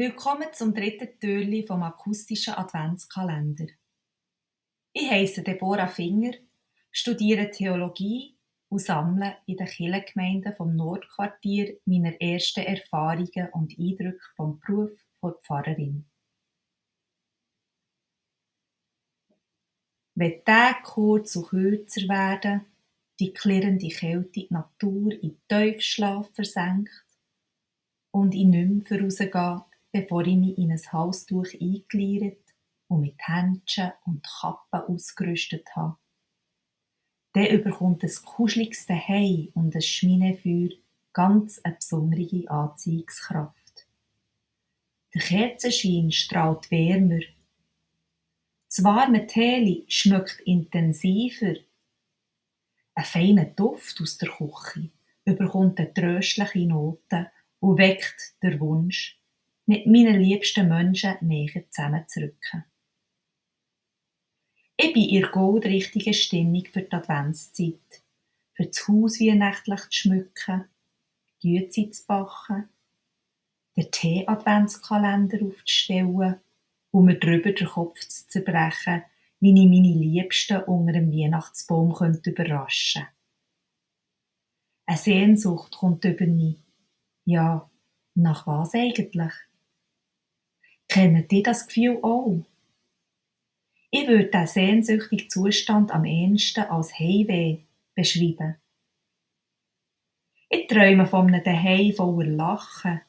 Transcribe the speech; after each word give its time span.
Willkommen 0.00 0.48
zum 0.54 0.72
dritten 0.72 1.20
Türli 1.20 1.62
vom 1.62 1.82
akustischen 1.82 2.54
Adventskalender. 2.54 3.66
Ich 4.94 5.10
heiße 5.10 5.42
Deborah 5.42 5.88
Finger, 5.88 6.32
studiere 6.90 7.50
Theologie 7.50 8.38
und 8.70 8.78
sammle 8.78 9.36
in 9.44 9.58
den 9.58 9.66
Kirchengemeinden 9.66 10.54
vom 10.54 10.74
Nordquartier 10.74 11.76
meine 11.84 12.18
ersten 12.18 12.60
Erfahrungen 12.60 13.50
und 13.52 13.78
Eindrücke 13.78 14.24
vom 14.36 14.58
Beruf 14.60 14.98
der 15.22 15.32
Pfarrerin. 15.42 16.06
Wenn 20.14 20.42
Tage 20.46 20.82
kurz 20.82 21.36
und 21.36 21.48
kürzer 21.48 22.08
werden, 22.08 22.64
die 23.18 23.34
klirrende 23.34 23.88
Kälte 23.88 24.30
die 24.30 24.46
Natur 24.48 25.12
in 25.12 25.38
Tiefschlaf 25.46 26.30
versenkt 26.32 27.04
und 28.12 28.34
ich 28.34 28.46
nicht 28.46 28.90
mehr 28.90 29.69
bevor 29.92 30.26
ich 30.26 30.36
mich 30.36 30.58
in 30.58 30.72
ein 30.72 30.92
Halstuch 30.92 31.48
eingeleiert 31.60 32.42
und 32.88 33.00
mit 33.00 33.16
Händchen 33.18 33.92
und 34.04 34.24
Kappen 34.24 34.80
ausgerüstet 34.80 35.68
habe. 35.74 35.96
Dann 37.32 37.46
überkommt 37.46 38.02
das 38.02 38.22
kuscheligste 38.22 38.94
Hei 38.94 39.48
und 39.54 39.74
ein 39.74 39.82
Schminefeuer 39.82 40.70
ganz 41.12 41.60
eine 41.60 41.76
besondere 41.76 42.48
Anziehungskraft. 42.48 43.86
Der 45.14 45.22
Kerzenschein 45.22 46.12
strahlt 46.12 46.70
wärmer. 46.70 47.20
Das 48.68 48.84
warme 48.84 49.26
Teli 49.26 49.84
schmeckt 49.88 50.40
intensiver. 50.44 51.56
Ein 52.94 53.04
feiner 53.04 53.44
Duft 53.44 54.00
aus 54.00 54.18
der 54.18 54.28
Küche 54.28 54.90
überkommt 55.24 55.78
eine 55.78 55.92
tröstliche 55.92 56.66
Note 56.66 57.30
und 57.58 57.78
weckt 57.78 58.34
den 58.42 58.60
Wunsch, 58.60 59.19
mit 59.70 59.86
meinen 59.86 60.20
liebsten 60.20 60.66
Menschen 60.66 61.14
näher 61.20 61.62
zusammenzurücken. 61.70 62.64
Ich 64.76 64.92
bin 64.92 65.08
in 65.08 65.30
goldrichtigen 65.30 66.12
Stimmung 66.12 66.64
für 66.64 66.82
die 66.82 66.92
Adventszeit, 66.92 68.02
für 68.54 68.66
das 68.66 68.88
Haus 68.88 69.20
weihnachtlich 69.20 69.80
zu 69.82 69.92
schmücken, 69.92 70.64
Güte 71.40 71.88
zu 71.88 72.04
backen, 72.08 72.68
den 73.76 73.90
Tee-Adventskalender 73.92 75.38
aufzustellen 75.40 76.40
und 76.90 77.04
mir 77.04 77.20
drüber 77.20 77.52
den 77.52 77.68
Kopf 77.68 78.00
zu 78.00 78.26
zerbrechen, 78.26 79.04
wie 79.38 79.50
ich 79.50 79.68
meine 79.68 79.96
Liebsten 79.96 80.64
unter 80.64 80.94
dem 80.94 81.12
Weihnachtsbaum 81.12 81.94
könnte 81.94 82.30
überraschen 82.30 83.06
Eine 84.86 84.98
Sehnsucht 84.98 85.76
kommt 85.76 86.04
über 86.04 86.26
mich. 86.26 86.58
Ja, 87.24 87.70
nach 88.14 88.48
was 88.48 88.74
eigentlich? 88.74 89.32
Kennt 90.90 91.30
ihr 91.30 91.42
das 91.44 91.68
Gefühl 91.68 92.00
auch? 92.02 92.44
Ich 93.92 94.08
würde 94.08 94.24
diesen 94.24 94.46
sehnsüchtigen 94.48 95.30
Zustand 95.30 95.92
am 95.92 96.04
ehesten 96.04 96.64
als 96.64 96.98
Heimweh 96.98 97.58
beschreiben. 97.94 98.56
Ich 100.48 100.66
träume 100.66 101.06
von 101.06 101.28
einem 101.28 101.44
Daheim 101.44 101.92
voller 101.92 102.28
Lachen, 102.28 103.02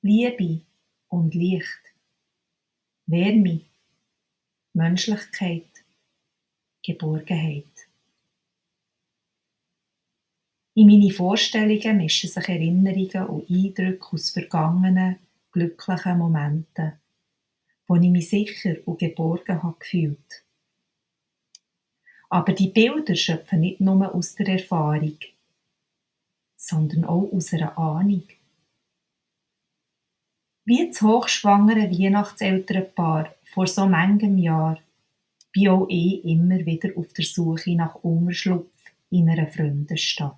Liebe 0.00 0.62
und 1.08 1.34
Licht. 1.34 1.82
Wärme, 3.04 3.66
Menschlichkeit, 4.72 5.68
Geborgenheit. 6.82 7.66
In 10.74 10.86
meine 10.86 11.10
Vorstellungen 11.10 11.98
mischen 11.98 12.30
sich 12.30 12.48
Erinnerungen 12.48 13.28
und 13.28 13.50
Eindrücke 13.50 14.06
aus 14.12 14.30
vergangenen, 14.30 15.18
glücklichen 15.52 16.16
Momenten 16.16 16.99
wo 17.90 17.96
ich 17.96 18.08
mich 18.08 18.28
sicher 18.28 18.76
und 18.84 19.00
geborgen 19.00 19.64
habe 19.64 19.76
gefühlt. 19.80 20.44
Aber 22.28 22.52
die 22.52 22.68
Bilder 22.68 23.16
schöpfen 23.16 23.58
nicht 23.58 23.80
nur 23.80 24.14
aus 24.14 24.36
der 24.36 24.46
Erfahrung, 24.46 25.18
sondern 26.54 27.04
auch 27.04 27.32
aus 27.32 27.52
einer 27.52 27.76
Ahnung. 27.76 28.28
Wie 30.64 30.86
das 30.86 31.02
hochschwangere 31.02 31.90
Weihnachtselternpaar 31.90 33.34
vor 33.42 33.66
so 33.66 33.88
manchem 33.88 34.38
Jahr 34.38 34.80
bin 35.50 35.70
auch 35.70 35.88
ich 35.88 36.24
immer 36.24 36.64
wieder 36.64 36.96
auf 36.96 37.12
der 37.12 37.24
Suche 37.24 37.74
nach 37.74 37.96
Unterschlupf 37.96 38.70
in 39.10 39.28
einer 39.28 39.48
fremden 39.48 39.98
Stadt. 39.98 40.36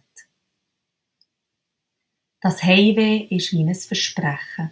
Das 2.40 2.62
Heimweh 2.62 3.26
ist 3.28 3.52
wie 3.52 3.62
ein 3.62 3.74
Versprechen, 3.74 4.70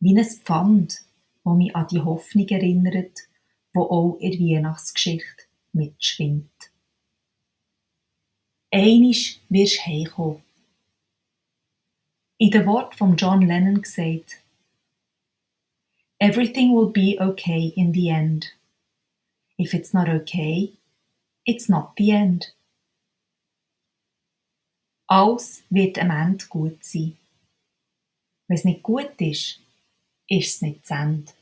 wie 0.00 0.18
ein 0.18 0.24
Pfand, 0.24 1.04
wo 1.44 1.54
mich 1.54 1.74
an 1.74 1.86
die 1.90 2.00
Hoffnung 2.00 2.48
erinnert, 2.48 3.28
wo 3.72 3.82
auch 3.82 4.16
in 4.20 4.32
der 4.32 4.40
Weihnachtsgeschichte 4.40 5.44
mitschwingt. 5.72 6.70
Einisch 8.70 9.40
wirst 9.48 9.86
heimkommen. 9.86 10.42
In 12.38 12.50
den 12.50 12.66
Wort 12.66 12.94
von 12.94 13.16
John 13.16 13.42
Lennon 13.42 13.82
gesagt, 13.82 14.42
Everything 16.18 16.72
will 16.72 16.90
be 16.90 17.16
okay 17.18 17.72
in 17.76 17.92
the 17.92 18.08
end. 18.08 18.54
If 19.58 19.74
it's 19.74 19.92
not 19.92 20.08
okay, 20.08 20.72
it's 21.44 21.68
not 21.68 21.94
the 21.96 22.12
end. 22.12 22.54
Alles 25.08 25.64
wird 25.68 25.98
am 25.98 26.10
Ende 26.10 26.46
gut 26.46 26.84
sein. 26.84 27.18
Wenn 28.46 28.56
es 28.56 28.64
nicht 28.64 28.82
gut 28.82 29.20
ist, 29.20 29.61
ist 30.38 30.56
es 30.56 30.62
nicht 30.62 30.86
zu 30.86 30.94
Ende. 30.94 31.32